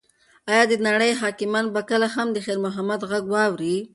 ایا 0.49 0.63
د 0.67 0.73
نړۍ 0.87 1.11
حاکمان 1.21 1.65
به 1.73 1.81
کله 1.89 2.07
د 2.33 2.37
خیر 2.45 2.57
محمد 2.65 3.01
غږ 3.09 3.23
واوري؟ 3.33 3.77